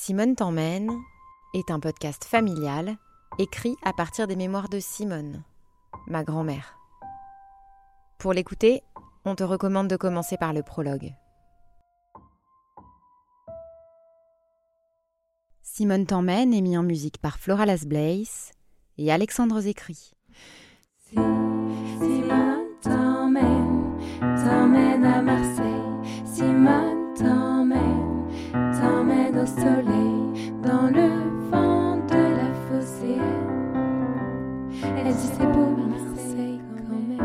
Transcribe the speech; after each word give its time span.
Simone 0.00 0.36
t'emmène 0.36 0.92
est 1.54 1.72
un 1.72 1.80
podcast 1.80 2.22
familial 2.24 2.96
écrit 3.40 3.74
à 3.82 3.92
partir 3.92 4.28
des 4.28 4.36
mémoires 4.36 4.68
de 4.68 4.78
Simone, 4.78 5.42
ma 6.06 6.22
grand-mère. 6.22 6.78
Pour 8.20 8.32
l'écouter, 8.32 8.84
on 9.24 9.34
te 9.34 9.42
recommande 9.42 9.88
de 9.88 9.96
commencer 9.96 10.36
par 10.36 10.52
le 10.52 10.62
prologue. 10.62 11.14
Simone 15.62 16.06
t'emmène 16.06 16.54
est 16.54 16.62
mis 16.62 16.78
en 16.78 16.84
musique 16.84 17.18
par 17.18 17.40
Flora 17.40 17.66
Las 17.66 17.84
Blaze 17.84 18.52
et 18.98 19.10
Alexandre 19.10 19.60
Zécry. 19.60 20.12
Soleil, 29.48 30.52
dans 30.62 30.88
le 30.88 31.50
vent 31.50 31.96
de 32.06 32.36
la. 32.36 32.48
Elle 34.96 35.14
dit 35.14 35.30
c'est 35.38 35.46
beau 35.46 35.76
Marseille 35.76 36.60
quand 36.76 36.88
même. 36.88 37.18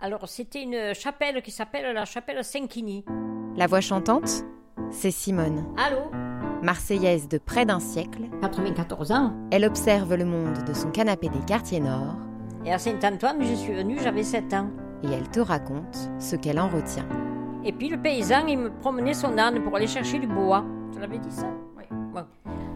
Alors, 0.00 0.28
c'était 0.28 0.62
une 0.62 0.94
chapelle 0.94 1.42
qui 1.42 1.50
s'appelle 1.50 1.94
la 1.94 2.04
chapelle 2.04 2.42
Saint-Quini. 2.44 3.04
La 3.56 3.66
voix 3.66 3.80
chantante, 3.80 4.44
c'est 4.90 5.10
Simone. 5.10 5.64
Allô? 5.76 6.10
Marseillaise 6.62 7.28
de 7.28 7.38
près 7.38 7.64
d'un 7.64 7.80
siècle, 7.80 8.22
94 8.40 9.12
ans. 9.12 9.32
elle 9.52 9.64
observe 9.64 10.14
le 10.14 10.24
monde 10.24 10.64
de 10.66 10.72
son 10.72 10.90
canapé 10.90 11.28
des 11.28 11.44
quartiers 11.46 11.80
nord 11.80 12.16
Et 12.66 12.72
à 12.72 12.78
Saint-Antoine, 12.78 13.38
je 13.42 13.54
suis 13.54 13.72
venue, 13.72 13.96
j'avais 14.02 14.22
7 14.24 14.52
ans. 14.54 14.68
et 15.04 15.08
elle 15.12 15.28
te 15.28 15.40
raconte 15.40 16.10
ce 16.18 16.36
qu'elle 16.36 16.58
en 16.58 16.68
retient. 16.68 17.06
Et 17.64 17.72
puis 17.72 17.88
le 17.88 17.96
paysan, 17.98 18.46
il 18.48 18.58
me 18.58 18.70
promenait 18.70 19.14
son 19.14 19.36
âne 19.38 19.62
pour 19.62 19.76
aller 19.76 19.86
chercher 19.86 20.18
du 20.18 20.26
bois. 20.26 20.64
Tu 20.92 20.98
l'avais 20.98 21.18
dit 21.18 21.30
ça? 21.30 21.46
Oui. 21.76 21.84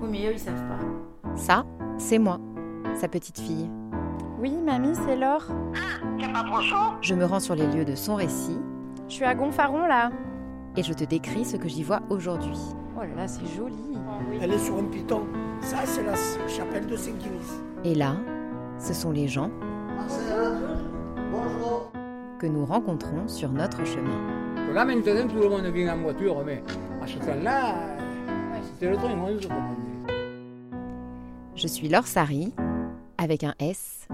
Oui, 0.03 0.09
mais 0.11 0.27
eux, 0.29 0.33
ils 0.33 0.39
savent 0.39 0.55
pas. 0.69 1.35
Ça, 1.37 1.65
c'est 1.99 2.19
moi, 2.19 2.39
sa 2.95 3.09
petite 3.09 3.39
fille. 3.39 3.71
Oui, 4.39 4.53
mamie, 4.65 4.95
c'est 5.07 5.17
Laure. 5.17 5.47
Je 7.01 7.15
me 7.15 7.25
rends 7.25 7.41
sur 7.41 7.55
les 7.55 7.67
lieux 7.67 7.85
de 7.85 7.95
son 7.95 8.15
récit 8.15 8.59
Je 9.09 9.15
suis 9.15 9.25
à 9.25 9.35
Gonfaron 9.35 9.87
là. 9.87 10.11
et 10.77 10.83
je 10.83 10.93
te 10.93 11.05
décris 11.05 11.45
ce 11.45 11.57
que 11.57 11.69
j'y 11.69 11.83
vois 11.83 12.01
aujourd'hui. 12.11 12.59
Oh 12.97 13.01
là 13.03 13.15
là, 13.17 13.29
c'est 13.29 13.47
joli. 13.57 13.75
Elle 14.41 14.53
est 14.53 14.59
sur 14.59 14.77
un 14.77 14.85
piton. 14.85 15.23
Ça, 15.63 15.79
c'est 15.85 16.03
la 16.05 16.15
chapelle 16.49 16.87
de 16.87 16.97
Saint-Quinis. 16.97 17.61
Et 17.85 17.95
là, 17.95 18.17
ce 18.79 18.93
sont 18.95 19.11
les 19.11 19.27
gens 19.29 19.51
que 22.41 22.47
nous 22.47 22.65
rencontrons 22.65 23.29
sur 23.29 23.53
notre 23.53 23.85
chemin. 23.85 24.19
Là 24.73 24.85
maintenant 24.87 25.29
tout 25.29 25.37
le 25.37 25.49
monde 25.51 25.67
vient 25.67 25.95
en 25.95 26.03
voiture, 26.03 26.43
mais 26.45 26.63
à 27.03 27.07
ce 27.07 27.19
temps-là, 27.19 27.75
c'était 28.65 28.91
le 28.91 28.97
train. 28.97 29.15
Je 31.55 31.67
suis 31.67 31.89
Laure 31.89 32.07
Sari, 32.07 32.55
avec 33.19 33.45
un 33.45 33.53
S, 33.59 34.09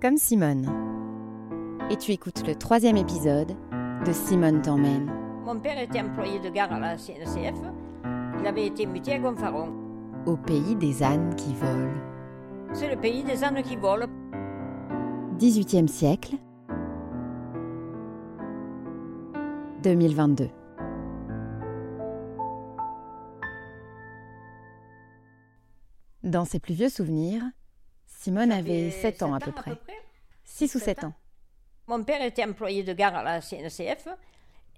comme 0.00 0.16
Simone. 0.16 0.70
Et 1.90 1.96
tu 1.96 2.12
écoutes 2.12 2.46
le 2.46 2.54
troisième 2.54 2.96
épisode 2.96 3.56
de 4.06 4.12
Simone 4.12 4.62
t'emmène. 4.62 5.10
Mon 5.44 5.58
père 5.58 5.80
était 5.80 6.00
employé 6.00 6.38
de 6.38 6.50
gare 6.50 6.72
à 6.72 6.78
la 6.78 6.96
CNCF. 6.96 7.58
Il 8.40 8.46
avait 8.46 8.66
été 8.66 8.86
muté 8.86 9.14
à 9.14 9.18
Gonfaron. 9.18 9.72
Au 10.26 10.36
pays 10.36 10.76
des 10.76 11.02
ânes 11.02 11.34
qui 11.34 11.52
volent. 11.54 11.94
C'est 12.72 12.90
le 12.90 12.96
pays 12.96 13.24
des 13.24 13.42
ânes 13.42 13.62
qui 13.62 13.74
volent. 13.74 14.06
18e 15.40 15.88
siècle. 15.88 16.36
2022. 19.86 20.50
Dans 26.24 26.44
ses 26.44 26.58
plus 26.58 26.74
vieux 26.74 26.88
souvenirs, 26.88 27.44
Simone 28.08 28.50
avait 28.50 28.90
7 28.90 29.22
ans 29.22 29.34
à 29.34 29.38
peu 29.38 29.52
près. 29.52 29.78
6 30.42 30.74
ou 30.74 30.78
7 30.80 31.04
ans. 31.04 31.12
Mon 31.86 32.02
père 32.02 32.20
était 32.20 32.44
employé 32.44 32.82
de 32.82 32.92
gare 32.94 33.14
à 33.14 33.22
la 33.22 33.40
CNCF. 33.40 34.08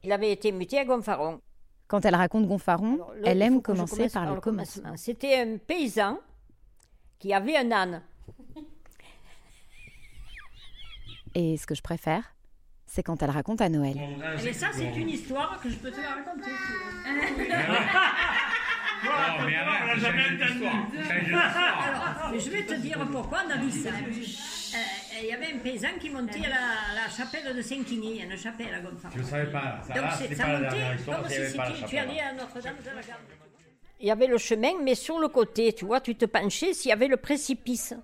Il 0.04 0.12
avait 0.12 0.30
été 0.30 0.52
muté 0.52 0.78
à 0.78 0.84
Gonfaron. 0.84 1.40
Quand 1.86 2.04
elle 2.04 2.14
raconte 2.14 2.46
Gonfaron, 2.46 2.96
Alors, 2.96 3.14
là, 3.14 3.30
elle 3.30 3.40
aime 3.40 3.62
commencer 3.62 3.96
commence 3.96 4.12
par 4.12 4.34
le 4.34 4.40
commencement. 4.42 4.94
C'était 4.98 5.36
un 5.40 5.56
paysan 5.56 6.18
qui 7.18 7.32
avait 7.32 7.56
un 7.56 7.72
âne. 7.72 8.02
Et 11.34 11.56
ce 11.56 11.66
que 11.66 11.74
je 11.74 11.80
préfère, 11.80 12.34
c'est 12.90 13.02
quand 13.02 13.22
elle 13.22 13.30
raconte 13.30 13.60
à 13.60 13.68
Noël. 13.68 13.96
Et 14.44 14.52
ça, 14.52 14.68
c'est 14.72 14.86
une 14.96 15.10
histoire 15.10 15.60
que 15.62 15.68
je 15.68 15.76
peux 15.76 15.90
te 15.90 16.00
la 16.00 16.08
raconter. 16.14 16.50
Non, 19.04 19.44
mais. 19.46 19.54
C'est 20.00 20.10
une 20.10 20.50
histoire. 20.50 20.74
Alors, 22.26 22.40
je 22.40 22.50
vais 22.50 22.64
te 22.64 22.74
dire 22.74 22.98
pourquoi 23.12 23.42
on 23.46 23.50
a 23.52 23.56
dit 23.58 23.70
ça. 23.70 23.90
Euh, 23.90 25.20
Il 25.22 25.26
y 25.28 25.32
avait 25.32 25.54
un 25.54 25.58
paysan 25.58 25.88
qui 26.00 26.10
montait 26.10 26.44
à 26.46 26.48
la, 26.48 27.04
la 27.04 27.08
chapelle 27.16 27.54
de 27.56 27.62
Saint-Quini, 27.62 28.10
il 28.10 28.16
y 28.16 28.22
a 28.22 28.24
une 28.24 28.36
chapelle 28.36 28.74
à 28.74 28.80
Gonfaron. 28.80 29.14
Je 29.14 29.20
ne 29.20 29.24
savais 29.24 29.52
pas. 29.52 29.80
Ça, 29.86 29.94
Donc 29.94 30.02
là, 30.02 30.14
c'est- 30.18 30.34
ça 30.34 30.44
pas 30.44 30.52
la 30.52 30.58
montait 30.60 30.76
dernière 30.76 30.94
histoire, 30.96 31.20
comme 31.20 31.30
si 31.30 31.38
la 31.38 31.46
c'était- 31.48 31.86
tu 31.88 31.96
allais 31.98 32.20
à 32.20 32.32
Notre-Dame 32.32 32.74
de 32.84 32.86
la 32.88 32.94
Garde. 33.02 33.20
Il 34.00 34.06
y 34.06 34.10
avait 34.10 34.26
le 34.26 34.38
chemin, 34.38 34.72
mais 34.82 34.94
sur 34.96 35.20
le 35.20 35.28
côté, 35.28 35.72
tu 35.72 35.84
vois, 35.84 36.00
tu 36.00 36.16
te 36.16 36.24
penchais 36.24 36.72
s'il 36.74 36.88
y 36.88 36.92
avait 36.92 37.06
le 37.08 37.16
précipice. 37.18 37.94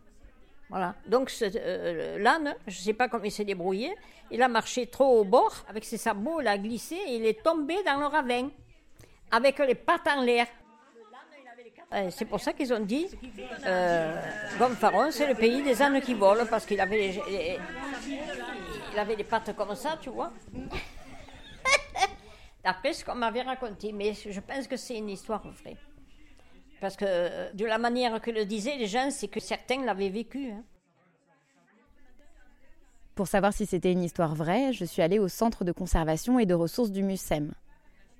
Voilà. 0.70 0.94
Donc 1.06 1.30
euh, 1.42 2.18
l'âne, 2.18 2.54
je 2.66 2.78
ne 2.78 2.82
sais 2.84 2.92
pas 2.94 3.08
comment 3.08 3.24
il 3.24 3.30
s'est 3.32 3.44
débrouillé, 3.44 3.94
il 4.30 4.42
a 4.42 4.48
marché 4.48 4.86
trop 4.86 5.20
au 5.20 5.24
bord, 5.24 5.54
avec 5.68 5.84
ses 5.84 5.98
sabots, 5.98 6.40
il 6.40 6.48
a 6.48 6.56
glissé 6.58 6.96
et 6.96 7.16
il 7.16 7.26
est 7.26 7.42
tombé 7.42 7.82
dans 7.84 7.98
le 8.00 8.06
ravin, 8.06 8.48
avec 9.30 9.58
les 9.58 9.74
pattes 9.74 10.08
en 10.08 10.22
l'air. 10.22 10.46
C'est 12.10 12.24
pour 12.24 12.40
ça 12.40 12.52
qu'ils 12.52 12.72
ont 12.74 12.80
dit 12.80 13.06
euh, 13.66 14.20
c'est 15.12 15.28
le 15.28 15.34
pays 15.36 15.62
des 15.62 15.80
ânes 15.80 16.00
qui 16.00 16.14
volent, 16.14 16.44
parce 16.46 16.66
qu'il 16.66 16.80
avait 16.80 16.96
les- 17.28 17.58
il 18.92 18.98
avait 18.98 19.14
les 19.14 19.22
pattes 19.24 19.54
comme 19.54 19.76
ça, 19.76 19.96
tu 20.00 20.10
vois. 20.10 20.32
D'après 22.64 22.94
ce 22.94 23.04
qu'on 23.04 23.14
m'avait 23.14 23.42
raconté, 23.42 23.92
mais 23.92 24.12
je 24.14 24.40
pense 24.40 24.66
que 24.66 24.76
c'est 24.76 24.96
une 24.96 25.10
histoire 25.10 25.42
vraie. 25.46 25.76
Parce 26.80 26.96
que 26.96 27.04
euh, 27.06 27.52
de 27.52 27.64
la 27.64 27.78
manière 27.78 28.20
que 28.20 28.30
le 28.30 28.44
disaient 28.44 28.76
les 28.76 28.86
gens, 28.86 29.10
c'est 29.10 29.28
que 29.28 29.40
certains 29.40 29.84
l'avaient 29.84 30.10
vécu. 30.10 30.50
hein. 30.50 30.62
Pour 33.14 33.28
savoir 33.28 33.52
si 33.52 33.64
c'était 33.64 33.92
une 33.92 34.02
histoire 34.02 34.34
vraie, 34.34 34.72
je 34.72 34.84
suis 34.84 35.00
allée 35.00 35.20
au 35.20 35.28
Centre 35.28 35.64
de 35.64 35.70
conservation 35.72 36.38
et 36.40 36.46
de 36.46 36.54
ressources 36.54 36.90
du 36.90 37.02
MUSEM, 37.02 37.52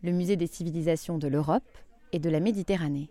le 0.02 0.12
musée 0.12 0.36
des 0.36 0.46
civilisations 0.46 1.18
de 1.18 1.26
l'Europe 1.26 1.78
et 2.12 2.20
de 2.20 2.30
la 2.30 2.38
Méditerranée. 2.38 3.10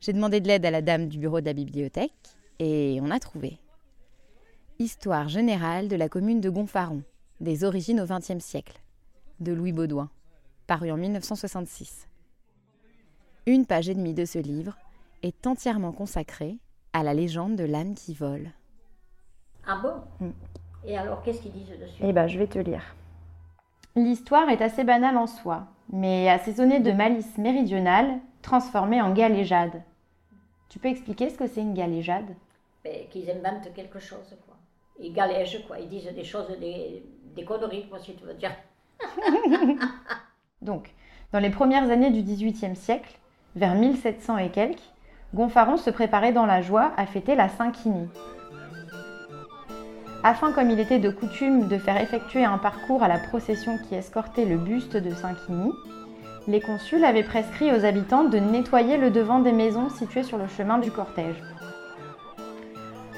J'ai 0.00 0.12
demandé 0.12 0.40
de 0.40 0.46
l'aide 0.46 0.64
à 0.64 0.70
la 0.70 0.82
dame 0.82 1.08
du 1.08 1.18
bureau 1.18 1.40
de 1.40 1.46
la 1.46 1.54
bibliothèque 1.54 2.12
et 2.60 3.00
on 3.02 3.10
a 3.10 3.18
trouvé. 3.18 3.58
Histoire 4.78 5.28
générale 5.28 5.88
de 5.88 5.96
la 5.96 6.08
commune 6.08 6.40
de 6.40 6.50
Gonfaron, 6.50 7.02
des 7.40 7.64
origines 7.64 8.00
au 8.00 8.06
XXe 8.06 8.44
siècle, 8.44 8.80
de 9.40 9.52
Louis 9.52 9.72
Baudouin, 9.72 10.10
paru 10.68 10.92
en 10.92 10.96
1966. 10.96 12.06
Une 13.48 13.64
page 13.64 13.88
et 13.88 13.94
demie 13.94 14.12
de 14.12 14.24
ce 14.24 14.40
livre 14.40 14.76
est 15.22 15.46
entièrement 15.46 15.92
consacrée 15.92 16.58
à 16.92 17.04
la 17.04 17.14
légende 17.14 17.54
de 17.54 17.62
l'âne 17.62 17.94
qui 17.94 18.12
vole. 18.12 18.50
Ah 19.64 19.80
bon 19.80 20.30
Et 20.84 20.98
alors, 20.98 21.22
qu'est-ce 21.22 21.42
qu'ils 21.42 21.52
disent 21.52 21.78
dessus 21.78 22.02
Eh 22.02 22.12
ben, 22.12 22.26
je 22.26 22.40
vais 22.40 22.48
te 22.48 22.58
lire. 22.58 22.82
L'histoire 23.94 24.48
est 24.48 24.62
assez 24.62 24.82
banale 24.82 25.16
en 25.16 25.28
soi, 25.28 25.68
mais 25.92 26.28
assaisonnée 26.28 26.80
de 26.80 26.90
malice 26.90 27.38
méridionale, 27.38 28.18
transformée 28.42 29.00
en 29.00 29.12
galéjade. 29.12 29.80
Tu 30.68 30.80
peux 30.80 30.88
expliquer 30.88 31.30
ce 31.30 31.38
que 31.38 31.46
c'est 31.46 31.62
une 31.62 31.74
galéjade? 31.74 32.34
Ben, 32.82 33.06
Qu'ils 33.10 33.30
inventent 33.30 33.72
quelque 33.74 34.00
chose, 34.00 34.36
quoi. 34.44 34.56
Ils 34.98 35.12
galègent, 35.12 35.64
quoi. 35.68 35.78
Ils 35.78 35.88
disent 35.88 36.12
des 36.12 36.24
choses, 36.24 36.48
des, 36.58 37.04
des 37.36 37.44
conneries, 37.44 37.88
quoi, 37.88 38.00
si 38.00 38.16
tu 38.16 38.24
veux 38.24 38.34
dire. 38.34 38.56
Donc, 40.62 40.92
dans 41.32 41.38
les 41.38 41.50
premières 41.50 41.88
années 41.90 42.10
du 42.10 42.22
XVIIIe 42.22 42.74
siècle, 42.74 43.16
vers 43.56 43.74
1700 43.74 44.38
et 44.38 44.50
quelques, 44.50 44.92
Gonfaron 45.34 45.76
se 45.78 45.90
préparait 45.90 46.32
dans 46.32 46.46
la 46.46 46.62
joie 46.62 46.92
à 46.96 47.06
fêter 47.06 47.34
la 47.34 47.48
Saint-Quini. 47.48 48.08
Afin, 50.22 50.52
comme 50.52 50.70
il 50.70 50.78
était 50.78 50.98
de 50.98 51.10
coutume, 51.10 51.68
de 51.68 51.78
faire 51.78 52.00
effectuer 52.00 52.44
un 52.44 52.58
parcours 52.58 53.02
à 53.02 53.08
la 53.08 53.18
procession 53.18 53.78
qui 53.88 53.94
escortait 53.94 54.44
le 54.44 54.56
buste 54.56 54.96
de 54.96 55.10
Saint-Quini, 55.10 55.72
les 56.48 56.60
consuls 56.60 57.04
avaient 57.04 57.22
prescrit 57.22 57.72
aux 57.72 57.84
habitants 57.84 58.24
de 58.24 58.38
nettoyer 58.38 58.98
le 58.98 59.10
devant 59.10 59.40
des 59.40 59.52
maisons 59.52 59.88
situées 59.88 60.22
sur 60.22 60.38
le 60.38 60.46
chemin 60.46 60.78
du 60.78 60.90
cortège. 60.90 61.42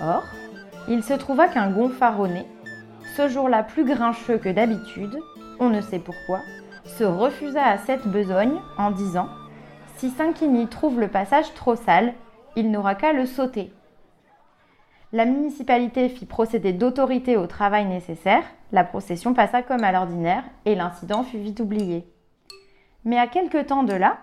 Or, 0.01 0.23
il 0.89 1.03
se 1.03 1.15
trouva 1.15 1.49
qu'un 1.49 1.71
gonfaronné, 1.71 2.47
ce 3.17 3.29
jour-là 3.29 3.63
plus 3.65 3.85
grincheux 3.85 4.39
que 4.39 4.49
d'habitude, 4.49 5.19
on 5.61 5.69
ne 5.69 5.81
sait 5.81 5.99
pourquoi, 5.99 6.41
se 6.85 7.05
refusa 7.05 7.65
à 7.65 7.79
cette 7.79 8.07
besogne 8.07 8.61
en 8.79 8.91
disant 8.91 9.29
Si 9.99 10.11
Saint-Quini 10.11 10.69
trouve 10.69 11.01
le 11.01 11.09
passage 11.09 11.53
trop 11.55 11.75
sale, 11.75 12.15
il 12.55 12.71
n'aura 12.71 12.95
qu'à 12.95 13.13
le 13.13 13.27
sauter. 13.27 13.73
La 15.13 15.25
municipalité 15.25 16.09
fit 16.09 16.25
procéder 16.25 16.73
d'autorité 16.73 17.37
au 17.37 17.49
travail 17.49 17.85
nécessaire, 17.85 18.45
la 18.71 18.85
procession 18.85 19.35
passa 19.35 19.61
comme 19.63 19.83
à 19.83 19.91
l'ordinaire 19.91 20.45
et 20.67 20.77
l'incident 20.77 21.25
fut 21.25 21.39
vite 21.39 21.59
oublié. 21.59 22.07
Mais 23.05 23.19
à 23.19 23.27
quelque 23.27 23.61
temps 23.61 23.83
de 23.83 23.93
là, 23.93 24.19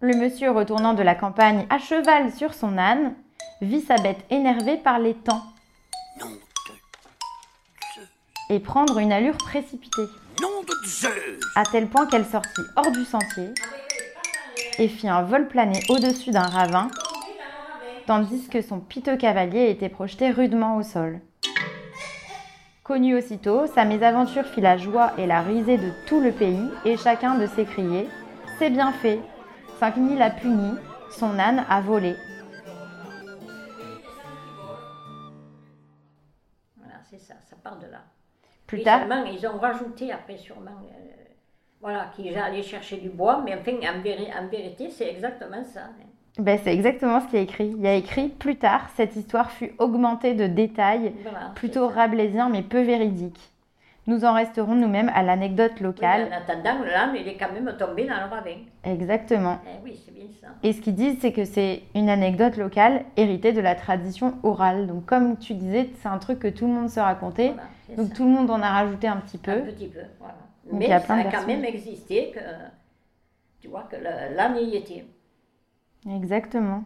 le 0.00 0.16
monsieur 0.16 0.50
retournant 0.50 0.94
de 0.94 1.04
la 1.04 1.14
campagne 1.14 1.64
à 1.70 1.78
cheval 1.78 2.32
sur 2.32 2.52
son 2.52 2.78
âne, 2.78 3.14
vit 3.60 3.80
sa 3.80 3.94
bête 3.94 4.24
énervée 4.30 4.76
par 4.76 4.98
les 4.98 5.14
temps 5.14 5.42
et 8.50 8.58
prendre 8.58 8.98
une 8.98 9.12
allure 9.12 9.38
précipitée, 9.38 10.08
à 11.54 11.62
tel 11.64 11.86
point 11.86 12.06
qu'elle 12.06 12.26
sortit 12.26 12.62
hors 12.76 12.90
du 12.90 13.04
sentier 13.04 13.54
et 14.78 14.88
fit 14.88 15.08
un 15.08 15.22
vol 15.22 15.48
plané 15.48 15.80
au-dessus 15.88 16.30
d'un 16.30 16.42
ravin, 16.42 16.88
tandis 18.06 18.48
que 18.48 18.62
son 18.62 18.80
piteux 18.80 19.16
cavalier 19.16 19.70
était 19.70 19.88
projeté 19.88 20.30
rudement 20.30 20.76
au 20.76 20.82
sol. 20.82 21.20
Connu 22.82 23.16
aussitôt, 23.16 23.66
sa 23.66 23.84
mésaventure 23.84 24.44
fit 24.44 24.60
la 24.60 24.76
joie 24.76 25.12
et 25.18 25.26
la 25.26 25.42
risée 25.42 25.76
de 25.76 25.90
tout 26.06 26.20
le 26.20 26.30
pays, 26.30 26.70
et 26.84 26.96
chacun 26.96 27.36
de 27.36 27.46
s'écrier 27.46 28.08
C'est 28.58 28.70
bien 28.70 28.92
fait 28.92 29.20
Saint-Quigny 29.80 30.16
l'a 30.16 30.30
puni, 30.30 30.72
son 31.10 31.38
âne 31.38 31.66
a 31.68 31.80
volé. 31.80 32.14
Voilà, 36.76 36.94
c'est 37.10 37.18
ça, 37.18 37.34
ça 37.50 37.56
part 37.56 37.78
de 37.78 37.86
là. 37.86 38.04
Plus 38.66 38.80
Et 38.80 38.84
tard, 38.84 39.00
sûrement, 39.00 39.24
ils 39.24 39.46
ont 39.46 39.58
rajouté 39.58 40.12
après 40.12 40.38
sûrement, 40.38 40.70
euh, 40.70 41.24
voilà, 41.80 42.06
qu'ils 42.14 42.36
allaient 42.36 42.62
chercher 42.62 42.96
du 42.98 43.08
bois, 43.10 43.42
mais 43.44 43.54
enfin, 43.54 43.72
en, 43.72 44.00
véri- 44.02 44.30
en 44.38 44.48
vérité, 44.48 44.90
c'est 44.90 45.08
exactement 45.08 45.62
ça. 45.64 45.80
hein. 45.84 46.04
ben, 46.38 46.58
c'est 46.62 46.72
exactement 46.74 47.20
ce 47.20 47.28
qui 47.28 47.36
est 47.36 47.42
écrit. 47.44 47.72
Il 47.76 47.82
y 47.82 47.86
a 47.86 47.94
écrit 47.94 48.28
Plus 48.28 48.56
tard, 48.56 48.88
cette 48.96 49.14
histoire 49.16 49.50
fut 49.50 49.72
augmentée 49.78 50.34
de 50.34 50.46
détails, 50.46 51.12
Voilà, 51.22 51.52
plutôt 51.54 51.88
rabelaisiens 51.88 52.48
mais 52.48 52.62
peu 52.62 52.80
véridiques. 52.82 53.52
Nous 54.08 54.24
en 54.24 54.34
resterons 54.34 54.76
nous-mêmes 54.76 55.10
à 55.16 55.24
l'anecdote 55.24 55.72
Oui, 55.78 55.82
locale. 55.82 56.28
mais 56.30 56.36
en 56.36 56.38
attendant, 56.38 56.84
l'âne, 56.84 57.16
il 57.16 57.26
est 57.26 57.36
quand 57.36 57.50
même 57.52 57.74
tombé 57.76 58.06
dans 58.06 58.14
le 58.24 58.30
ravin. 58.32 58.58
Exactement. 58.84 59.58
Eh 59.66 59.82
oui, 59.84 60.00
c'est 60.04 60.14
bien 60.14 60.26
ça. 60.40 60.46
Et 60.62 60.72
ce 60.72 60.80
qu'ils 60.80 60.94
disent, 60.94 61.18
c'est 61.20 61.32
que 61.32 61.44
c'est 61.44 61.82
une 61.96 62.08
anecdote 62.08 62.56
locale 62.56 63.04
héritée 63.16 63.52
de 63.52 63.60
la 63.60 63.74
tradition 63.74 64.34
orale. 64.44 64.86
Donc, 64.86 65.06
comme 65.06 65.36
tu 65.38 65.54
disais, 65.54 65.90
c'est 66.00 66.08
un 66.08 66.18
truc 66.18 66.38
que 66.38 66.46
tout 66.46 66.68
le 66.68 66.72
monde 66.72 66.88
se 66.88 67.00
racontait. 67.00 67.48
Voilà, 67.54 67.68
Donc, 68.00 68.10
ça. 68.10 68.14
tout 68.14 68.22
le 68.24 68.30
monde 68.30 68.48
en 68.48 68.62
a 68.62 68.70
rajouté 68.70 69.08
un 69.08 69.16
petit 69.16 69.38
peu. 69.38 69.50
Un 69.50 69.60
petit 69.62 69.88
peu, 69.88 69.98
voilà. 70.20 70.34
Donc, 70.66 70.80
Mais 70.80 70.86
il 70.86 70.90
y 70.90 70.92
a 70.92 71.00
ça 71.00 71.14
a 71.14 71.24
quand 71.24 71.46
même 71.46 71.64
existé, 71.64 72.32
que, 72.32 72.40
tu 73.60 73.68
vois, 73.68 73.84
que 73.84 73.96
l'âne 73.96 74.56
y 74.58 74.76
était. 74.76 75.04
Exactement. 76.08 76.84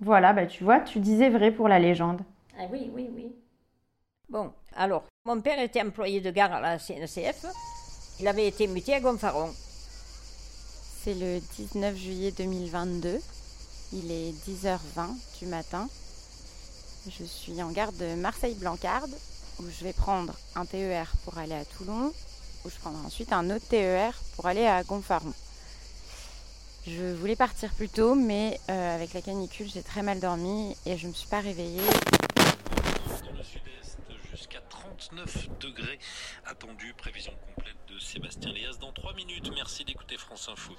Voilà, 0.00 0.32
bah 0.32 0.46
tu 0.46 0.62
vois, 0.62 0.80
tu 0.80 1.00
disais 1.00 1.30
vrai 1.30 1.50
pour 1.50 1.68
la 1.68 1.78
légende. 1.78 2.20
Ah 2.58 2.64
oui, 2.70 2.90
oui, 2.94 3.08
oui. 3.14 3.34
Bon, 4.28 4.52
alors, 4.74 5.04
mon 5.24 5.40
père 5.40 5.58
était 5.60 5.80
employé 5.82 6.20
de 6.20 6.30
gare 6.30 6.52
à 6.52 6.60
la 6.60 6.78
CNCF. 6.78 7.46
Il 8.20 8.28
avait 8.28 8.46
été 8.46 8.66
muté 8.66 8.94
à 8.94 9.00
Gonfaron. 9.00 9.50
C'est 9.52 11.14
le 11.14 11.40
19 11.56 11.96
juillet 11.96 12.32
2022. 12.36 13.18
Il 13.92 14.10
est 14.10 14.32
10h20 14.48 15.38
du 15.38 15.46
matin. 15.46 15.88
Je 17.08 17.24
suis 17.24 17.62
en 17.62 17.70
gare 17.70 17.92
de 17.92 18.16
Marseille-Blancarde 18.16 19.14
où 19.60 19.64
je 19.70 19.84
vais 19.84 19.92
prendre 19.92 20.34
un 20.54 20.66
TER 20.66 21.10
pour 21.24 21.38
aller 21.38 21.54
à 21.54 21.64
Toulon, 21.64 22.12
où 22.66 22.70
je 22.70 22.76
prendrai 22.76 23.06
ensuite 23.06 23.32
un 23.32 23.48
autre 23.50 23.66
TER 23.68 24.12
pour 24.34 24.46
aller 24.46 24.66
à 24.66 24.82
Gonfaron. 24.82 25.32
Je 26.86 27.14
voulais 27.14 27.36
partir 27.36 27.72
plus 27.72 27.88
tôt, 27.88 28.14
mais 28.14 28.60
euh, 28.70 28.94
avec 28.94 29.12
la 29.12 29.22
canicule, 29.22 29.68
j'ai 29.72 29.82
très 29.82 30.02
mal 30.02 30.20
dormi 30.20 30.76
et 30.84 30.96
je 30.96 31.04
ne 31.04 31.10
me 31.10 31.14
suis 31.14 31.28
pas 31.28 31.40
réveillée. 31.40 31.80
Dans 32.36 33.36
le 33.36 33.42
sud-est, 33.42 33.98
jusqu'à 34.30 34.60
39 34.68 35.48
degrés 35.60 35.98
attendu. 36.44 36.94
Prévision 36.96 37.32
complète 37.54 37.76
de 37.88 37.98
Sébastien 37.98 38.52
Léas 38.52 38.78
dans 38.80 38.92
3 38.92 39.14
minutes. 39.14 39.50
Merci 39.54 39.84
d'écouter 39.84 40.16
France 40.16 40.48
Info. 40.48 40.74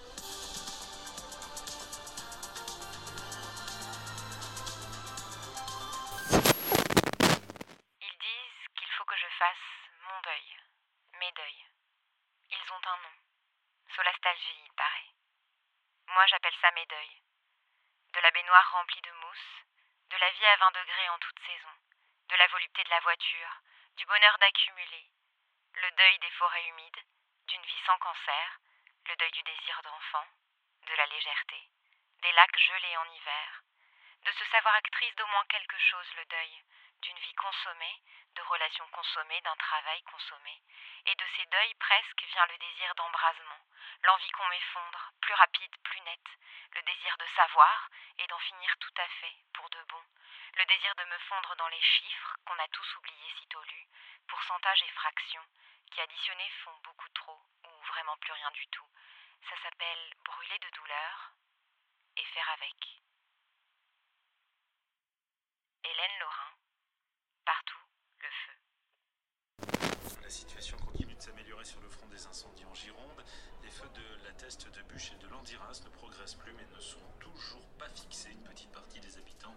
Mes 16.74 16.86
deuils. 16.86 17.22
De 18.14 18.19
la 18.19 18.31
baignoire 18.31 18.72
remplie 18.74 19.02
de 19.02 19.12
mousse, 19.12 19.64
de 20.10 20.18
la 20.18 20.30
vie 20.31 20.46
à 20.48 20.58
20 20.58 20.72
degrés 20.72 21.10
en 21.10 21.19
toute 21.19 21.40
saison, 21.46 21.72
de 22.28 22.36
la 22.36 22.48
volupté 22.48 22.84
de 22.84 22.90
la 22.90 23.00
voiture, 23.00 23.62
du 23.96 24.06
bonheur 24.06 24.38
d'accumuler, 24.40 25.10
le 25.75 25.92
deuil 25.92 26.19
des 26.19 26.31
forêts 26.31 26.66
humides, 26.68 27.04
d'une 27.48 27.64
vie 27.64 27.81
sans 27.86 27.98
cancer, 28.00 28.60
le 29.06 29.16
deuil 29.16 29.31
du 29.31 29.44
désir 29.44 29.81
d'enfant, 29.84 30.28
de 30.88 30.94
la 30.96 31.06
légèreté, 31.06 31.69
des 32.22 32.31
lacs 32.34 32.60
gelés 32.60 32.98
en 32.98 33.13
hiver, 33.13 33.63
de 34.25 34.31
se 34.34 34.46
savoir 34.52 34.75
actrice 34.75 35.16
d'au 35.16 35.28
moins 35.28 35.46
quelque 35.46 35.80
chose 35.80 36.13
le 36.16 36.25
deuil, 36.25 36.63
d'une 37.02 37.20
vie 37.20 37.36
consommée, 37.36 38.02
de 38.38 38.42
relations 38.44 38.88
consommées, 38.89 39.42
d'un 39.42 39.56
travail 39.56 40.01
consommé. 40.04 40.62
Et 41.07 41.16
de 41.16 41.25
ces 41.36 41.45
deuils 41.48 41.74
presque 41.75 42.24
vient 42.24 42.45
le 42.45 42.57
désir 42.57 42.94
d'embrasement, 42.95 43.62
l'envie 44.04 44.30
qu'on 44.31 44.48
m'effondre, 44.48 45.12
plus 45.22 45.34
rapide, 45.34 45.75
plus 45.84 46.01
nette, 46.01 46.31
le 46.75 46.81
désir 46.84 47.18
de 47.18 47.25
savoir 47.36 47.89
et 48.19 48.28
d'en 48.28 48.39
finir 48.39 48.78
tout 48.80 48.94
à 48.98 49.07
fait, 49.07 49.36
pour 49.54 49.69
de 49.69 49.84
bon, 49.89 50.04
le 50.57 50.66
désir 50.66 50.94
de 50.95 51.06
me 51.06 51.18
fondre 51.19 51.56
dans 51.56 51.68
les 51.69 51.81
chiffres 51.81 52.36
qu'on 52.45 52.60
a 52.60 52.68
tous 52.68 52.95
oubliés 52.98 53.34
sitôt 53.39 53.63
lus, 53.63 53.88
pourcentage 54.28 54.84
et 54.84 54.89
fractions, 54.89 55.48
qui 55.92 56.01
additionnés 56.01 56.50
font 56.63 56.78
beaucoup 56.84 57.10
trop, 57.16 57.42
ou 57.63 57.81
vraiment 57.94 58.18
plus 58.18 58.34
rien 58.34 58.51
du 58.51 58.68
tout. 58.68 58.88
Ça 59.50 59.56
s'appelle 59.63 60.13
brûler 60.25 60.60
de 60.60 60.69
douleur 60.72 61.31
et 62.18 62.25
faire 62.25 62.50
avec. 62.50 63.01
Hélène 65.84 66.19
Laurin, 66.19 66.54
partout 67.45 67.88
le 68.19 68.30
feu. 68.30 68.54
La 70.22 70.30
situation 70.30 70.77
continue 70.77 71.16
de 71.16 71.22
s'améliorer 71.22 71.66
sur 71.66 71.80
le 71.81 71.89
front 71.89 72.07
des 72.07 72.25
incendies 72.25 72.66
en 72.66 72.74
Gironde. 72.74 73.24
Les 73.62 73.72
feux 73.72 73.89
de 74.48 74.52
Teste 74.54 74.68
de 74.78 74.94
Bûche 74.94 75.12
et 75.12 75.22
de 75.22 75.30
Landiras 75.30 75.82
ne 75.84 75.90
progressent 75.90 76.36
plus 76.36 76.54
mais 76.54 76.64
ne 76.74 76.82
sont 76.82 77.04
toujours 77.20 77.68
pas 77.78 77.90
fixés. 77.94 78.30
Une 78.32 78.50
petite 78.50 78.72
partie 78.72 79.00
des 79.02 79.18
habitants 79.18 79.56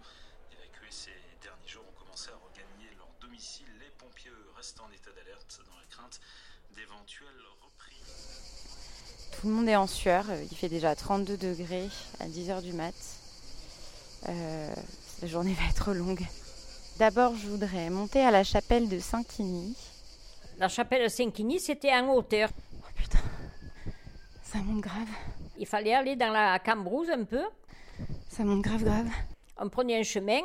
évacués 0.51 0.91
ces 0.91 1.15
derniers 1.41 1.67
jours 1.67 1.85
ont 1.87 1.99
commencé 2.03 2.27
à 2.29 2.35
regagner 2.35 2.91
leur 2.97 3.07
domicile. 3.21 3.67
Les 3.79 3.89
pompiers 3.97 4.31
restent 4.57 4.81
en 4.81 4.91
état 4.91 5.11
d'alerte 5.15 5.61
dans 5.65 5.75
la 5.77 5.85
crainte 5.89 6.19
d'éventuelles 6.75 7.45
reprises. 7.63 9.39
Tout 9.39 9.47
le 9.47 9.53
monde 9.53 9.69
est 9.69 9.77
en 9.77 9.87
sueur. 9.87 10.25
Il 10.51 10.57
fait 10.57 10.67
déjà 10.67 10.93
32 10.93 11.37
degrés 11.37 11.87
à 12.19 12.27
10h 12.27 12.61
du 12.61 12.73
mat. 12.73 12.95
Euh, 14.27 14.75
la 15.21 15.27
journée 15.27 15.53
va 15.53 15.69
être 15.69 15.93
longue. 15.93 16.27
D'abord, 16.99 17.37
je 17.37 17.47
voudrais 17.47 17.89
monter 17.89 18.19
à 18.19 18.31
la 18.31 18.43
chapelle 18.43 18.89
de 18.89 18.99
Saint-Quigny. 18.99 19.73
La 20.57 20.67
chapelle 20.67 21.09
Saint-Quigny, 21.09 21.61
c'était 21.61 21.93
en 21.93 22.13
hauteur. 22.13 22.49
Ça 24.51 24.59
monte 24.59 24.81
grave. 24.81 25.07
Il 25.57 25.65
fallait 25.65 25.93
aller 25.93 26.17
dans 26.17 26.31
la 26.31 26.59
cambrouse 26.59 27.09
un 27.09 27.23
peu. 27.23 27.43
Ça 28.27 28.43
monte 28.43 28.61
grave, 28.61 28.83
grave. 28.83 29.07
On 29.57 29.69
prenait 29.69 29.97
un 29.97 30.03
chemin. 30.03 30.41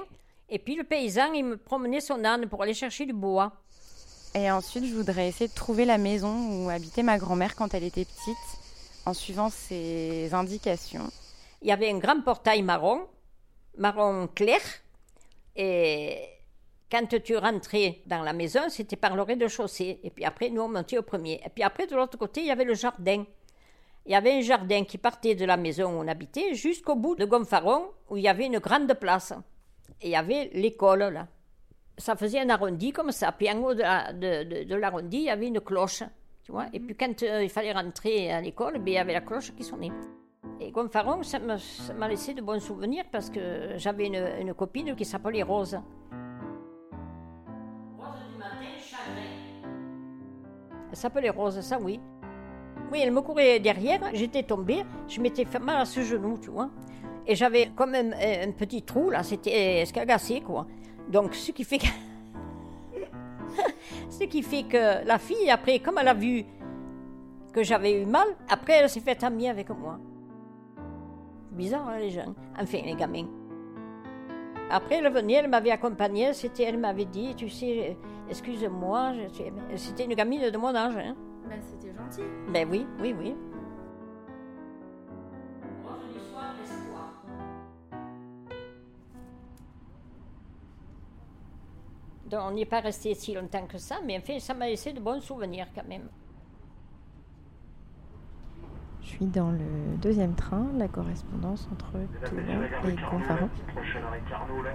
Et 0.48 0.60
puis 0.60 0.76
le 0.76 0.84
paysan, 0.84 1.32
il 1.32 1.44
me 1.44 1.56
promenait 1.56 2.00
son 2.00 2.24
âne 2.24 2.48
pour 2.48 2.62
aller 2.62 2.74
chercher 2.74 3.04
du 3.04 3.12
bois. 3.12 3.52
Et 4.32 4.48
ensuite, 4.48 4.84
je 4.84 4.94
voudrais 4.94 5.28
essayer 5.28 5.48
de 5.48 5.54
trouver 5.54 5.84
la 5.84 5.98
maison 5.98 6.66
où 6.66 6.70
habitait 6.70 7.02
ma 7.02 7.18
grand-mère 7.18 7.56
quand 7.56 7.74
elle 7.74 7.82
était 7.82 8.04
petite, 8.04 8.36
en 9.06 9.12
suivant 9.12 9.50
ses 9.50 10.32
indications. 10.32 11.10
Il 11.62 11.68
y 11.68 11.72
avait 11.72 11.90
un 11.90 11.98
grand 11.98 12.20
portail 12.20 12.62
marron, 12.62 13.08
marron 13.76 14.28
clair. 14.28 14.60
Et 15.56 16.28
quand 16.92 17.08
tu 17.24 17.36
rentrais 17.36 18.02
dans 18.06 18.22
la 18.22 18.32
maison, 18.32 18.68
c'était 18.68 18.94
par 18.94 19.16
le 19.16 19.22
rez-de-chaussée. 19.22 19.98
Et 20.04 20.10
puis 20.10 20.24
après, 20.24 20.48
nous, 20.50 20.62
on 20.62 20.68
montait 20.68 20.98
au 20.98 21.02
premier. 21.02 21.40
Et 21.44 21.48
puis 21.48 21.64
après, 21.64 21.88
de 21.88 21.96
l'autre 21.96 22.16
côté, 22.16 22.42
il 22.42 22.46
y 22.46 22.52
avait 22.52 22.64
le 22.64 22.74
jardin. 22.74 23.24
Il 24.06 24.12
y 24.12 24.14
avait 24.14 24.34
un 24.34 24.40
jardin 24.40 24.84
qui 24.84 24.98
partait 24.98 25.34
de 25.34 25.44
la 25.44 25.56
maison 25.56 25.86
où 25.86 26.00
on 26.02 26.06
habitait 26.08 26.54
jusqu'au 26.54 26.94
bout 26.94 27.16
de 27.16 27.24
Gonfaron, 27.24 27.86
où 28.08 28.16
il 28.16 28.22
y 28.22 28.28
avait 28.28 28.46
une 28.46 28.58
grande 28.60 28.92
place. 28.94 29.32
Et 30.00 30.08
il 30.08 30.10
y 30.10 30.16
avait 30.16 30.50
l'école, 30.54 31.00
là. 31.12 31.26
Ça 31.98 32.14
faisait 32.14 32.40
un 32.40 32.48
arrondi 32.50 32.92
comme 32.92 33.10
ça. 33.10 33.32
Puis 33.32 33.50
en 33.50 33.58
haut 33.62 33.74
de, 33.74 33.80
la- 33.80 34.12
de, 34.12 34.44
de- 34.44 34.64
de 34.64 34.74
l'arrondi, 34.76 35.16
il 35.16 35.22
y 35.24 35.30
avait 35.30 35.48
une 35.48 35.60
cloche. 35.60 36.02
Tu 36.44 36.52
vois 36.52 36.66
Et 36.72 36.78
puis 36.78 36.94
quand 36.94 37.20
euh, 37.24 37.42
il 37.42 37.48
fallait 37.50 37.72
rentrer 37.72 38.30
à 38.30 38.40
l'école, 38.40 38.74
ben, 38.74 38.86
il 38.88 38.92
y 38.94 38.98
avait 38.98 39.14
la 39.14 39.22
cloche 39.22 39.52
qui 39.56 39.64
sonnait. 39.64 39.90
Et 40.60 40.70
Gonfaron, 40.70 41.22
ça 41.24 41.38
m'a 41.40 42.08
laissé 42.08 42.32
de 42.34 42.42
bons 42.42 42.60
souvenirs 42.60 43.06
parce 43.10 43.28
que 43.30 43.72
j'avais 43.76 44.06
une, 44.06 44.24
une 44.40 44.54
copine 44.54 44.94
qui 44.94 45.04
s'appelait 45.04 45.42
Rose. 45.42 45.74
Rose 47.98 48.08
du 48.30 48.38
matin, 48.38 48.78
chagrin. 48.78 49.72
Elle 50.90 50.96
s'appelait 50.96 51.30
Rose, 51.30 51.60
ça 51.60 51.78
oui. 51.80 51.98
Oui, 52.92 53.00
elle 53.02 53.10
me 53.12 53.20
courait 53.20 53.58
derrière, 53.58 54.00
j'étais 54.14 54.44
tombée, 54.44 54.84
je 55.08 55.20
m'étais 55.20 55.44
fait 55.44 55.58
mal 55.58 55.80
à 55.80 55.84
ce 55.84 56.02
genou, 56.02 56.38
tu 56.38 56.50
vois. 56.50 56.70
Et 57.26 57.34
j'avais 57.34 57.70
comme 57.74 57.94
un, 57.94 58.12
un 58.12 58.52
petit 58.52 58.82
trou, 58.82 59.10
là, 59.10 59.24
c'était 59.24 59.80
escagassé, 59.80 60.40
quoi. 60.40 60.66
Donc, 61.08 61.34
ce 61.34 61.50
qui 61.50 61.64
fait 61.64 61.78
que. 61.78 61.86
ce 64.10 64.24
qui 64.24 64.42
fait 64.42 64.62
que 64.64 65.04
la 65.06 65.18
fille, 65.18 65.50
après, 65.50 65.80
comme 65.80 65.98
elle 66.00 66.08
a 66.08 66.14
vu 66.14 66.44
que 67.52 67.64
j'avais 67.64 68.02
eu 68.02 68.06
mal, 68.06 68.26
après, 68.48 68.74
elle 68.74 68.88
s'est 68.88 69.00
fait 69.00 69.22
amie 69.24 69.48
avec 69.48 69.68
moi. 69.70 69.98
Bizarre, 71.50 71.88
hein, 71.88 71.98
les 71.98 72.10
jeunes. 72.10 72.34
Enfin, 72.60 72.78
les 72.84 72.94
gamins. 72.94 73.26
Après, 74.70 74.96
elle 74.96 75.12
venait, 75.12 75.34
elle 75.34 75.48
m'avait 75.48 75.70
accompagnée, 75.70 76.30
elle 76.60 76.78
m'avait 76.78 77.04
dit, 77.04 77.34
tu 77.34 77.48
sais, 77.48 77.96
excuse-moi, 78.28 79.12
je 79.14 79.34
suis- 79.34 79.52
c'était 79.76 80.04
une 80.04 80.14
gamine 80.14 80.50
de 80.50 80.58
mon 80.58 80.74
âge. 80.74 80.96
Hein. 80.96 81.16
Ben, 81.48 81.60
c'était 81.62 81.94
gentil. 81.94 82.22
Ben 82.52 82.68
oui, 82.70 82.86
oui, 83.00 83.14
oui. 83.18 83.34
Donc, 92.28 92.40
on 92.42 92.50
n'y 92.50 92.62
est 92.62 92.66
pas 92.66 92.80
resté 92.80 93.14
si 93.14 93.34
longtemps 93.34 93.66
que 93.66 93.78
ça, 93.78 93.96
mais 94.04 94.18
enfin, 94.18 94.40
ça 94.40 94.52
m'a 94.52 94.66
laissé 94.66 94.92
de 94.92 95.00
bons 95.00 95.20
souvenirs 95.20 95.68
quand 95.72 95.86
même. 95.86 96.08
Je 99.00 99.06
suis 99.06 99.26
dans 99.26 99.52
le 99.52 99.96
deuxième 100.02 100.34
train, 100.34 100.66
la 100.76 100.88
correspondance 100.88 101.68
entre 101.72 101.92
Toulon 102.24 102.62
et 102.64 102.96
Gonfaron. 102.96 103.48
Prochain 103.68 104.02
arrêt 104.04 104.22
Carnot, 104.28 104.62
là. 104.62 104.70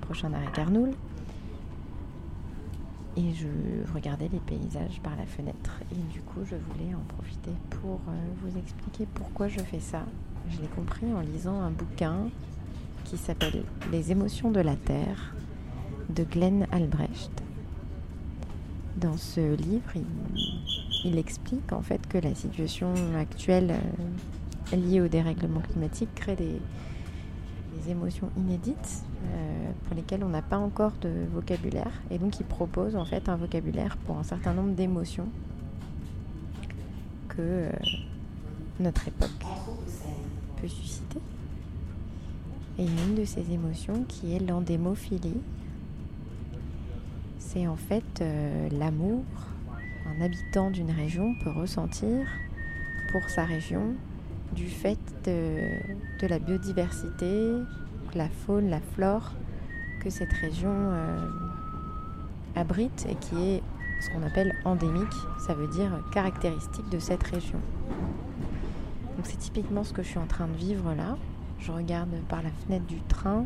Prochain 0.00 0.32
arrêt 0.32 0.52
Carnoul. 0.52 0.90
Et 3.16 3.34
je 3.34 3.92
regardais 3.94 4.28
les 4.32 4.40
paysages 4.40 5.00
par 5.02 5.14
la 5.16 5.26
fenêtre. 5.26 5.80
Et 5.92 6.12
du 6.12 6.22
coup, 6.22 6.40
je 6.44 6.56
voulais 6.56 6.94
en 6.94 7.04
profiter 7.14 7.50
pour 7.68 8.00
euh, 8.08 8.12
vous 8.42 8.58
expliquer 8.58 9.06
pourquoi 9.12 9.48
je 9.48 9.60
fais 9.60 9.80
ça. 9.80 10.04
Je 10.50 10.60
l'ai 10.60 10.68
compris 10.68 11.12
en 11.12 11.20
lisant 11.20 11.60
un 11.60 11.70
bouquin 11.70 12.28
qui 13.04 13.18
s'appelle 13.18 13.64
Les 13.90 14.10
émotions 14.12 14.50
de 14.50 14.60
la 14.60 14.76
Terre 14.76 15.34
de 16.08 16.24
Glenn 16.24 16.66
Albrecht. 16.72 17.30
Dans 18.96 19.16
ce 19.16 19.54
livre, 19.56 19.92
il, 21.04 21.18
explique 21.18 21.72
en 21.72 21.82
fait 21.82 22.06
que 22.06 22.18
la 22.18 22.34
situation 22.34 22.92
actuelle 23.18 23.74
euh, 24.72 24.76
liée 24.76 25.00
au 25.00 25.08
dérèglement 25.08 25.60
climatique 25.60 26.14
crée 26.14 26.36
des, 26.36 26.60
émotions 27.88 28.30
inédites 28.36 29.02
pour 29.84 29.96
lesquelles 29.96 30.24
on 30.24 30.28
n'a 30.28 30.42
pas 30.42 30.58
encore 30.58 30.92
de 31.00 31.10
vocabulaire. 31.32 31.92
Et 32.10 32.18
donc 32.18 32.40
il 32.40 32.46
propose 32.46 32.96
en 32.96 33.04
fait 33.04 33.28
un 33.28 33.36
vocabulaire 33.36 33.96
pour 34.06 34.18
un 34.18 34.22
certain 34.22 34.52
nombre 34.52 34.74
d'émotions 34.74 35.28
que 37.28 37.40
euh, 37.40 37.70
notre 38.80 39.08
époque 39.08 39.30
peut 40.60 40.68
susciter. 40.68 41.18
Et 42.78 42.84
une 42.84 43.14
de 43.14 43.24
ces 43.24 43.52
émotions 43.52 44.04
qui 44.08 44.34
est 44.34 44.38
l'endémophilie. 44.38 45.40
C'est 47.38 47.66
en 47.66 47.76
fait 47.76 48.20
euh, 48.20 48.68
l'amour 48.70 49.24
qu'un 50.04 50.24
habitant 50.24 50.70
d'une 50.70 50.90
région 50.90 51.34
peut 51.42 51.50
ressentir 51.50 52.26
pour 53.10 53.28
sa 53.28 53.44
région 53.44 53.94
du 54.54 54.66
fait 54.66 54.98
de 55.24 56.26
la 56.26 56.38
biodiversité, 56.38 57.52
la 58.14 58.28
faune, 58.28 58.68
la 58.70 58.80
flore 58.80 59.32
que 60.00 60.10
cette 60.10 60.32
région 60.32 60.72
euh, 60.72 61.26
abrite 62.56 63.06
et 63.08 63.14
qui 63.14 63.36
est 63.36 63.62
ce 64.00 64.10
qu'on 64.10 64.22
appelle 64.24 64.54
endémique, 64.64 65.14
ça 65.38 65.54
veut 65.54 65.68
dire 65.68 65.90
caractéristique 66.12 66.88
de 66.90 66.98
cette 66.98 67.22
région. 67.22 67.60
Donc 69.16 69.26
c'est 69.26 69.38
typiquement 69.38 69.84
ce 69.84 69.92
que 69.92 70.02
je 70.02 70.08
suis 70.08 70.18
en 70.18 70.26
train 70.26 70.48
de 70.48 70.56
vivre 70.56 70.94
là. 70.94 71.16
Je 71.60 71.70
regarde 71.70 72.10
par 72.28 72.42
la 72.42 72.50
fenêtre 72.50 72.86
du 72.86 73.00
train, 73.02 73.44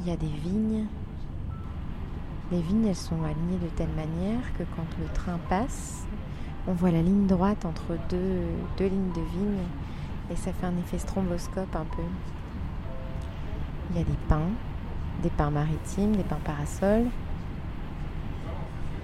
il 0.00 0.08
y 0.08 0.10
a 0.10 0.16
des 0.16 0.26
vignes. 0.26 0.86
Les 2.50 2.60
vignes, 2.60 2.86
elles 2.86 2.94
sont 2.94 3.22
alignées 3.22 3.58
de 3.62 3.68
telle 3.76 3.90
manière 3.90 4.40
que 4.58 4.62
quand 4.76 4.86
le 5.00 5.06
train 5.12 5.38
passe, 5.48 6.06
on 6.68 6.72
voit 6.72 6.90
la 6.90 7.02
ligne 7.02 7.26
droite 7.26 7.64
entre 7.64 7.96
deux, 8.08 8.84
lignes 8.84 9.12
de 9.12 9.20
vignes 9.20 9.66
et 10.30 10.36
ça 10.36 10.52
fait 10.52 10.66
un 10.66 10.76
effet 10.78 10.98
stromboscope 10.98 11.74
un 11.74 11.84
peu. 11.84 12.02
Il 13.90 13.96
y 13.96 14.00
a 14.00 14.04
des 14.04 14.18
pins, 14.28 14.50
des 15.22 15.30
pins 15.30 15.50
maritimes, 15.50 16.16
des 16.16 16.24
pins 16.24 16.40
parasols. 16.44 17.06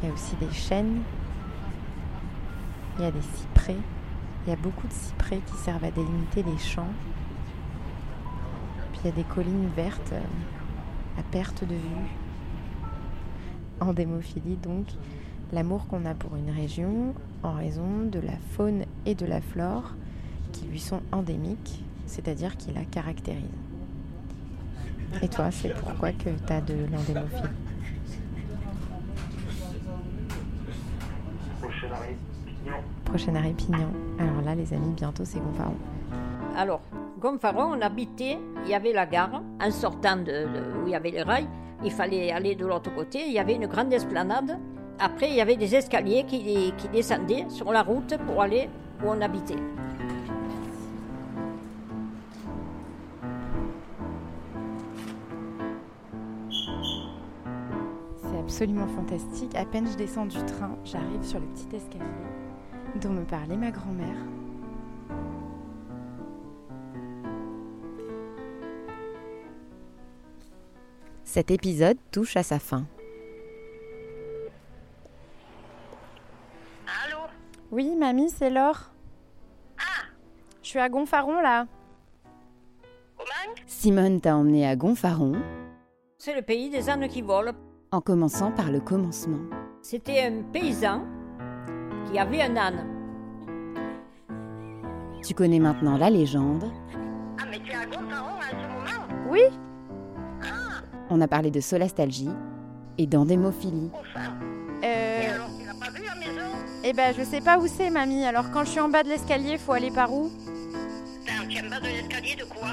Il 0.03 0.09
y 0.09 0.11
a 0.11 0.15
aussi 0.15 0.35
des 0.37 0.51
chênes. 0.51 1.03
Il 2.99 3.05
y 3.05 3.07
a 3.07 3.11
des 3.11 3.23
cyprès. 3.23 3.77
Il 4.45 4.51
y 4.51 4.53
a 4.53 4.57
beaucoup 4.57 4.89
de 4.89 4.93
cyprès 4.93 5.41
qui 5.47 5.57
servent 5.57 5.85
à 5.85 5.91
délimiter 5.91 6.43
les 6.43 6.59
champs. 6.59 6.93
Puis 8.93 9.03
il 9.05 9.07
y 9.07 9.13
a 9.13 9.13
des 9.13 9.25
collines 9.25 9.69
vertes 9.77 10.13
euh, 10.13 11.21
à 11.21 11.23
perte 11.23 11.63
de 11.65 11.75
vue. 11.75 12.09
Endémophilie 13.81 14.57
donc, 14.57 14.87
l'amour 15.53 15.87
qu'on 15.87 16.05
a 16.07 16.15
pour 16.15 16.35
une 16.37 16.51
région 16.51 17.15
en 17.43 17.53
raison 17.53 18.05
de 18.11 18.19
la 18.19 18.37
faune 18.57 18.85
et 19.07 19.15
de 19.15 19.27
la 19.27 19.41
flore 19.41 19.95
qui 20.53 20.67
lui 20.67 20.81
sont 20.81 21.01
endémiques, 21.13 21.85
c'est-à-dire 22.07 22.57
qui 22.57 22.73
la 22.73 22.85
caractérisent. 22.85 23.43
Et 25.21 25.29
toi, 25.29 25.51
c'est 25.51 25.75
pourquoi 25.75 26.13
que 26.13 26.31
tu 26.47 26.53
as 26.53 26.61
de 26.61 26.75
l'endémophilie 26.91 27.49
Prochain 31.61 31.89
arrêt 31.95 32.17
Pignon. 32.47 32.77
Prochain 33.05 33.35
arrêt 33.35 33.53
Pignon. 33.53 33.89
Alors 34.19 34.43
là, 34.45 34.55
les 34.55 34.73
amis, 34.73 34.93
bientôt 34.97 35.25
c'est 35.25 35.39
Gonfaron. 35.41 35.75
Alors, 36.57 36.81
Gonfaron, 37.21 37.77
on 37.77 37.81
habitait, 37.81 38.39
il 38.65 38.71
y 38.71 38.75
avait 38.75 38.93
la 38.93 39.07
gare, 39.07 39.43
en 39.61 39.71
sortant 39.71 40.17
de, 40.17 40.25
de- 40.25 40.83
où 40.83 40.87
il 40.87 40.93
y 40.93 40.95
avait 40.95 41.11
les 41.11 41.23
rails, 41.23 41.47
il 41.85 41.91
fallait 41.93 42.31
aller 42.33 42.55
de 42.55 42.67
l'autre 42.67 42.93
côté, 42.95 43.27
il 43.27 43.33
y 43.33 43.39
avait 43.39 43.55
une 43.55 43.67
grande 43.67 43.93
esplanade. 43.93 44.59
Après, 44.99 45.29
il 45.31 45.35
y 45.37 45.41
avait 45.41 45.57
des 45.57 45.75
escaliers 45.75 46.25
qui, 46.25 46.73
qui 46.77 46.89
descendaient 46.89 47.47
sur 47.49 47.73
la 47.73 47.83
route 47.83 48.17
pour 48.27 48.43
aller 48.43 48.69
où 49.05 49.09
on 49.09 49.21
habitait. 49.21 49.57
Absolument 58.53 58.87
fantastique. 58.89 59.55
À 59.55 59.65
peine 59.65 59.89
je 59.91 59.97
descends 59.97 60.27
du 60.27 60.37
train, 60.45 60.77
j'arrive 60.85 61.23
sur 61.23 61.41
le 61.41 61.47
petit 61.47 61.75
escalier 61.75 62.05
dont 62.97 63.09
me 63.09 63.25
parlait 63.25 63.57
ma 63.57 63.71
grand-mère. 63.71 64.19
Cet 71.25 71.51
épisode 71.51 71.97
touche 72.11 72.37
à 72.37 72.43
sa 72.43 72.59
fin. 72.59 72.85
Allô? 77.07 77.21
Oui, 77.71 77.97
mamie, 77.97 78.29
c'est 78.29 78.51
Laure. 78.51 78.91
Je 80.63 80.69
suis 80.69 80.79
à 80.79 80.91
Gonfaron 80.91 81.41
là. 81.41 81.67
Simone 83.67 84.21
t'a 84.21 84.37
emmené 84.37 84.69
à 84.69 84.77
Gonfaron 84.77 85.41
C'est 86.19 86.35
le 86.35 86.43
pays 86.43 86.69
des 86.69 86.91
ânes 86.91 87.09
qui 87.09 87.23
volent. 87.23 87.55
En 87.93 88.01
commençant 88.01 88.51
par 88.51 88.73
le 88.73 88.81
commencement. 88.81 89.39
C'était 89.83 90.23
un 90.23 90.43
paysan 90.51 91.03
qui 92.11 92.19
avait 92.19 92.41
un 92.41 92.57
âne. 92.57 92.87
Tu 95.23 95.35
connais 95.35 95.59
maintenant 95.59 95.99
la 95.99 96.09
légende. 96.09 96.65
Ah, 97.39 97.45
mais 97.51 97.59
tu 97.61 97.71
es 97.71 97.75
à 97.75 97.83
ce 97.83 97.99
moment 97.99 98.39
Oui 99.29 99.43
On 101.11 101.21
a 101.21 101.29
parlé 101.29 101.51
de 101.51 101.61
solastalgie 101.61 102.31
et 102.97 103.07
d'endémophilie. 103.07 103.91
Euh. 104.83 105.35
Alors, 105.35 105.49
tu 105.59 105.67
l'as 105.67 105.75
pas 105.75 105.93
vu 105.93 106.03
la 106.03 106.15
maison? 106.15 106.57
Eh 106.85 106.93
ben, 106.95 107.15
je 107.17 107.23
sais 107.23 107.41
pas 107.43 107.59
où 107.59 107.67
c'est, 107.67 107.91
mamie. 107.91 108.25
Alors, 108.25 108.51
quand 108.51 108.65
je 108.65 108.71
suis 108.71 108.81
en 108.81 108.89
bas 108.89 109.03
de 109.03 109.11
l'escalier, 109.11 109.59
faut 109.59 109.73
aller 109.73 109.91
par 109.91 110.13
où? 110.13 110.31
Putain, 111.21 111.47
tu 111.47 111.59
es 111.59 111.61
en 111.61 111.71
bas 111.71 111.79
de 111.79 111.87
l'escalier 111.87 112.37
de 112.37 112.45
quoi? 112.45 112.71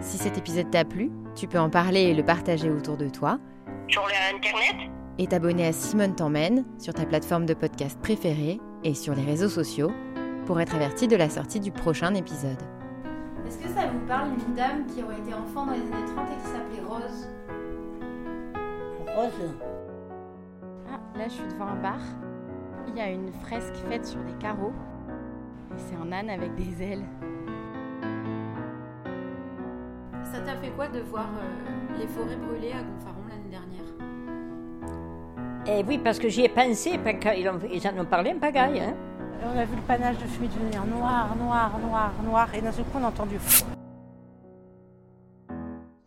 Si 0.00 0.18
cet 0.18 0.36
épisode 0.36 0.70
t'a 0.70 0.84
plu, 0.84 1.10
tu 1.34 1.48
peux 1.48 1.58
en 1.58 1.70
parler 1.70 2.02
et 2.02 2.14
le 2.14 2.22
partager 2.22 2.70
autour 2.70 2.98
de 2.98 3.08
toi 3.08 3.38
Sur 3.88 4.02
l'internet 4.02 4.90
et 5.18 5.26
t'abonner 5.26 5.66
à 5.66 5.72
Simone 5.72 6.14
t'emmène 6.14 6.64
sur 6.78 6.92
ta 6.92 7.06
plateforme 7.06 7.46
de 7.46 7.54
podcast 7.54 7.98
préférée 8.00 8.60
et 8.82 8.94
sur 8.94 9.14
les 9.14 9.22
réseaux 9.22 9.48
sociaux 9.48 9.92
pour 10.46 10.60
être 10.60 10.74
averti 10.74 11.06
de 11.06 11.16
la 11.16 11.28
sortie 11.28 11.60
du 11.60 11.70
prochain 11.70 12.14
épisode. 12.14 12.60
Est-ce 13.46 13.58
que 13.58 13.68
ça 13.68 13.86
vous 13.86 14.06
parle 14.06 14.30
d'une 14.36 14.54
dame 14.54 14.86
qui 14.86 15.02
aurait 15.02 15.18
été 15.18 15.32
enfant 15.34 15.66
dans 15.66 15.72
les 15.72 15.82
années 15.82 16.12
30 16.14 16.28
et 16.30 16.36
qui 16.36 16.46
s'appelait 16.46 16.88
Rose? 16.88 17.28
Rose. 19.14 19.54
Ah, 20.90 21.18
là, 21.18 21.24
je 21.28 21.32
suis 21.32 21.46
devant 21.48 21.68
un 21.68 21.76
bar. 21.76 22.00
Il 22.88 22.96
y 22.96 23.00
a 23.00 23.10
une 23.10 23.32
fresque 23.32 23.76
faite 23.88 24.06
sur 24.06 24.20
des 24.24 24.34
carreaux. 24.40 24.72
Et 25.76 25.78
c'est 25.78 25.96
un 25.96 26.10
âne 26.10 26.30
avec 26.30 26.54
des 26.54 26.82
ailes. 26.82 27.04
Ça 30.24 30.40
t'a 30.40 30.56
fait 30.56 30.70
quoi 30.70 30.88
de 30.88 31.00
voir 31.00 31.28
euh, 31.38 31.98
les 31.98 32.08
forêts 32.08 32.36
brûlées 32.36 32.72
à 32.72 32.82
Gonfaron 32.82 33.26
l'année 33.28 33.50
dernière? 33.50 33.63
Eh 35.66 35.82
oui, 35.86 35.98
parce 35.98 36.18
que 36.18 36.28
j'y 36.28 36.44
ai 36.44 36.48
pensé, 36.48 36.98
parce 36.98 37.18
qu'ils 37.18 37.48
en, 37.48 37.58
ils 37.72 37.86
en 37.88 37.98
ont 37.98 38.04
parlé 38.04 38.32
en 38.32 38.38
pagaille. 38.38 38.80
Hein. 38.80 38.94
On 39.46 39.58
a 39.58 39.64
vu 39.64 39.76
le 39.76 39.82
panache 39.82 40.18
de 40.18 40.24
fumée 40.26 40.48
devenir 40.48 40.84
noir, 40.86 41.34
noir, 41.36 41.78
noir, 41.78 42.12
noir, 42.22 42.54
et 42.54 42.60
d'un 42.60 42.72
seul 42.72 42.84
coup 42.86 42.98
on 43.00 43.04
a 43.04 43.08
entendu. 43.08 43.36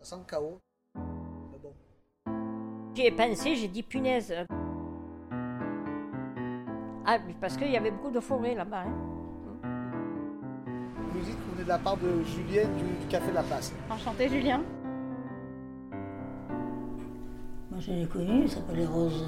sans 0.00 0.22
chaos. 0.24 0.58
Mais 1.52 1.58
bon. 1.62 1.72
J'y 2.94 3.06
ai 3.06 3.10
pensé, 3.10 3.54
j'ai 3.56 3.68
dit 3.68 3.82
punaise. 3.82 4.32
Ah, 7.04 7.18
parce 7.40 7.56
qu'il 7.56 7.70
y 7.70 7.76
avait 7.76 7.90
beaucoup 7.90 8.10
de 8.10 8.20
forêts 8.20 8.54
là-bas. 8.54 8.84
hein. 8.86 8.92
Vous 11.12 11.20
dites 11.20 11.36
que 11.36 11.42
vous 11.42 11.52
venez 11.52 11.64
de 11.64 11.68
la 11.68 11.78
part 11.78 11.96
de 11.96 12.22
Julien 12.22 12.64
du, 12.76 12.84
du 12.84 13.06
Café 13.08 13.28
de 13.30 13.34
la 13.34 13.42
Place. 13.42 13.72
Enchanté 13.90 14.28
Julien. 14.28 14.62
Je 17.80 17.92
l'ai 17.92 18.06
connu, 18.06 18.42
il 18.42 18.50
s'appelait 18.50 18.86
Rose 18.86 19.24